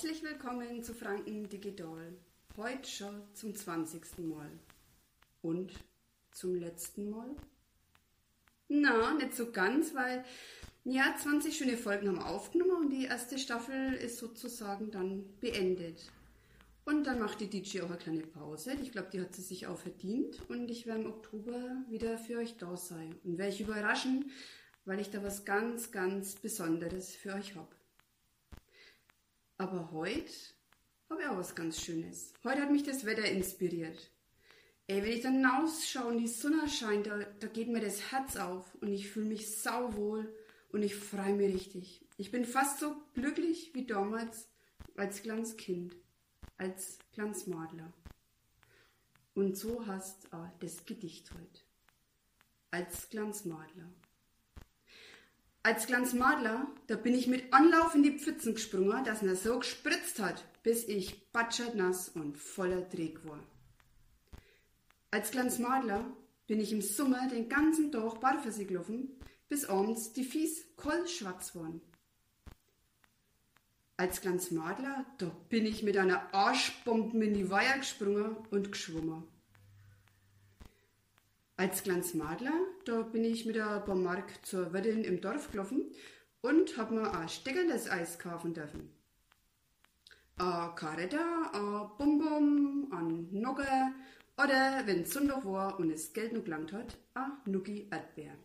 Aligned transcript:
Herzlich 0.00 0.22
willkommen 0.22 0.80
zu 0.84 0.94
Franken 0.94 1.48
Digital. 1.48 2.14
Heute 2.56 2.88
schon 2.88 3.20
zum 3.34 3.52
20. 3.52 4.18
Mal. 4.18 4.48
Und 5.42 5.72
zum 6.30 6.54
letzten 6.54 7.10
Mal? 7.10 7.34
Na, 8.68 9.14
nicht 9.14 9.34
so 9.34 9.50
ganz, 9.50 9.96
weil 9.96 10.24
ja, 10.84 11.16
20 11.18 11.58
schöne 11.58 11.76
Folgen 11.76 12.06
haben 12.06 12.22
aufgenommen 12.22 12.84
und 12.84 12.90
die 12.90 13.06
erste 13.06 13.40
Staffel 13.40 13.94
ist 13.94 14.18
sozusagen 14.18 14.92
dann 14.92 15.24
beendet. 15.40 16.12
Und 16.84 17.02
dann 17.02 17.18
macht 17.18 17.40
die 17.40 17.50
DJ 17.50 17.80
auch 17.80 17.88
eine 17.88 17.98
kleine 17.98 18.22
Pause. 18.22 18.74
Ich 18.80 18.92
glaube, 18.92 19.08
die 19.12 19.20
hat 19.20 19.34
sie 19.34 19.42
sich 19.42 19.66
auch 19.66 19.78
verdient. 19.78 20.48
Und 20.48 20.70
ich 20.70 20.86
werde 20.86 21.00
im 21.00 21.08
Oktober 21.08 21.84
wieder 21.88 22.18
für 22.18 22.38
euch 22.38 22.56
da 22.56 22.76
sein. 22.76 23.16
Und 23.24 23.36
werde 23.36 23.52
ich 23.52 23.60
überraschen, 23.60 24.30
weil 24.84 25.00
ich 25.00 25.10
da 25.10 25.24
was 25.24 25.44
ganz, 25.44 25.90
ganz 25.90 26.36
Besonderes 26.36 27.16
für 27.16 27.34
euch 27.34 27.56
habe. 27.56 27.74
Aber 29.58 29.90
heute 29.90 30.32
habe 31.10 31.22
ich 31.22 31.28
auch 31.28 31.36
was 31.36 31.54
ganz 31.54 31.82
Schönes. 31.82 32.32
Heute 32.44 32.62
hat 32.62 32.70
mich 32.70 32.84
das 32.84 33.04
Wetter 33.04 33.24
inspiriert. 33.24 34.10
Ey, 34.86 35.02
wenn 35.02 35.12
ich 35.12 35.20
dann 35.20 35.44
rausschaue 35.44 36.06
und 36.06 36.18
die 36.18 36.28
Sonne 36.28 36.68
scheint, 36.68 37.08
da, 37.08 37.18
da 37.18 37.46
geht 37.48 37.68
mir 37.68 37.80
das 37.80 38.12
Herz 38.12 38.36
auf 38.36 38.74
und 38.76 38.92
ich 38.92 39.10
fühle 39.10 39.26
mich 39.26 39.54
sauwohl 39.60 40.32
und 40.70 40.82
ich 40.82 40.94
freue 40.94 41.34
mich 41.34 41.54
richtig. 41.54 42.06
Ich 42.16 42.30
bin 42.30 42.44
fast 42.44 42.78
so 42.78 42.96
glücklich 43.14 43.74
wie 43.74 43.84
damals 43.84 44.48
als 44.96 45.22
kleines 45.22 45.56
Kind, 45.56 45.94
als 46.56 46.98
kleines 47.12 47.46
Madler. 47.46 47.92
Und 49.34 49.56
so 49.56 49.86
hast 49.86 50.24
du 50.32 50.50
das 50.60 50.84
Gedicht 50.84 51.30
heute. 51.32 51.60
Als 52.70 53.08
Glanzmadler. 53.08 53.88
Als 55.68 55.86
Glanzmadler, 55.86 56.66
da 56.86 56.96
bin 56.96 57.12
ich 57.12 57.26
mit 57.26 57.52
Anlauf 57.52 57.94
in 57.94 58.02
die 58.02 58.18
Pfützen 58.18 58.54
gesprungen, 58.54 59.04
dass 59.04 59.22
er 59.22 59.36
so 59.36 59.58
gespritzt 59.58 60.18
hat, 60.18 60.42
bis 60.62 60.88
ich 60.88 61.30
batschert 61.30 61.74
nass 61.74 62.08
und 62.08 62.38
voller 62.38 62.80
Dreck 62.80 63.22
war. 63.26 63.38
Als 65.10 65.30
Glanzmadler 65.30 66.06
bin 66.46 66.58
ich 66.58 66.72
im 66.72 66.80
Sommer 66.80 67.28
den 67.28 67.50
ganzen 67.50 67.92
Tag 67.92 68.18
barfuß 68.18 68.56
gelaufen, 68.66 69.10
bis 69.50 69.66
abends 69.66 70.14
die 70.14 70.24
Fies 70.24 70.64
kohlschwarz 70.76 71.54
waren. 71.54 71.82
Als 73.98 74.22
Glanzmadler, 74.22 75.04
da 75.18 75.26
bin 75.50 75.66
ich 75.66 75.82
mit 75.82 75.98
einer 75.98 76.32
Arschbombe 76.32 77.22
in 77.22 77.34
die 77.34 77.50
Weiher 77.50 77.76
gesprungen 77.76 78.38
und 78.50 78.72
geschwommen. 78.72 79.24
Als 81.58 81.82
Glanzmadler, 81.82 82.52
da 82.84 83.02
bin 83.02 83.24
ich 83.24 83.44
mit 83.44 83.56
der 83.56 83.80
Bommark 83.80 84.46
zur 84.46 84.72
Wirtin 84.72 85.02
im 85.02 85.20
Dorf 85.20 85.50
gelaufen 85.50 85.90
und 86.40 86.78
hab 86.78 86.92
mir 86.92 87.12
ein 87.12 87.28
steckerles 87.28 87.90
Eis 87.90 88.20
kaufen 88.20 88.54
dürfen. 88.54 88.90
A 90.36 90.68
Karetta, 90.68 91.96
Bumbum, 91.98 92.86
an 92.92 93.26
Nogge 93.32 93.66
oder, 94.36 94.86
wenn 94.86 95.04
Sonntag 95.04 95.44
war 95.44 95.80
und 95.80 95.90
es 95.90 96.12
Geld 96.12 96.32
noch 96.32 96.44
gelangt 96.44 96.72
hat, 96.72 96.96
a 97.14 97.42
Nuki 97.44 97.88
Erdbeer. 97.90 98.36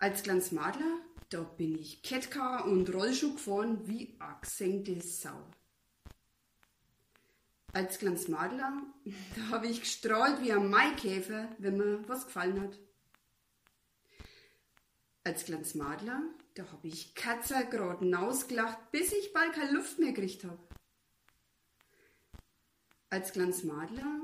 Als 0.00 0.24
Glanzmadler, 0.24 0.98
da 1.30 1.42
bin 1.42 1.78
ich 1.78 2.02
Kettcar 2.02 2.64
und 2.64 2.92
Rollschuh 2.92 3.34
gefahren 3.34 3.86
wie 3.86 4.16
a 4.18 4.32
gesenkte 4.40 5.00
Sau. 5.00 5.46
Als 7.78 8.00
kleines 8.00 8.26
Madler, 8.26 8.82
da 9.36 9.50
habe 9.50 9.68
ich 9.68 9.78
gestrahlt 9.78 10.42
wie 10.42 10.50
ein 10.50 10.68
Maikäfer, 10.68 11.48
wenn 11.58 11.76
mir 11.76 12.08
was 12.08 12.26
gefallen 12.26 12.60
hat. 12.60 12.76
Als 15.22 15.44
kleines 15.44 15.76
Madler, 15.76 16.24
da 16.54 16.68
habe 16.72 16.88
ich 16.88 17.14
Katzer 17.14 17.62
grad 17.62 18.02
ausgelacht, 18.02 18.90
bis 18.90 19.12
ich 19.12 19.32
bald 19.32 19.52
keine 19.52 19.70
Luft 19.70 20.00
mehr 20.00 20.10
gekriegt 20.10 20.42
habe. 20.42 20.58
Als 23.10 23.30
kleines 23.30 23.62
Madler, 23.62 24.22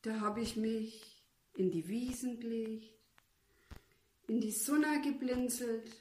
da 0.00 0.20
habe 0.20 0.40
ich 0.40 0.56
mich 0.56 1.22
in 1.52 1.70
die 1.70 1.86
Wiesen 1.86 2.40
gelegt, 2.40 2.98
in 4.26 4.40
die 4.40 4.52
Sonne 4.52 5.02
geblinzelt 5.02 6.00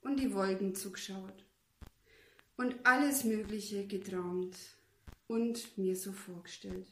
und 0.00 0.18
die 0.18 0.34
Wolken 0.34 0.74
zugeschaut 0.74 1.44
und 2.56 2.74
alles 2.84 3.22
Mögliche 3.22 3.86
geträumt 3.86 4.56
und 5.26 5.76
mir 5.78 5.96
so 5.96 6.12
vorgestellt. 6.12 6.86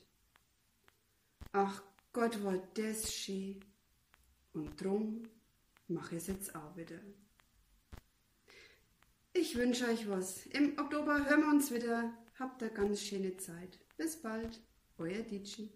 Ach 1.53 1.83
Gott, 2.13 2.43
war 2.43 2.59
das 2.75 3.13
schön. 3.13 3.65
Und 4.53 4.81
drum 4.81 5.23
mache 5.89 6.17
ich 6.17 6.23
es 6.23 6.27
jetzt 6.29 6.55
auch 6.55 6.77
wieder. 6.77 6.99
Ich 9.33 9.57
wünsche 9.57 9.87
euch 9.89 10.09
was. 10.09 10.47
Im 10.47 10.79
Oktober 10.79 11.29
hören 11.29 11.41
wir 11.41 11.49
uns 11.49 11.73
wieder. 11.73 12.13
Habt 12.39 12.63
eine 12.63 12.73
ganz 12.73 13.01
schöne 13.01 13.37
Zeit. 13.37 13.79
Bis 13.97 14.21
bald. 14.21 14.61
Euer 14.99 15.23
Ditschi. 15.23 15.73